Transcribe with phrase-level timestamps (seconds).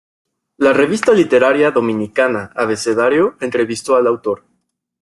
[0.57, 4.43] La revista literaria dominicana Abecedario entrevistó al autor.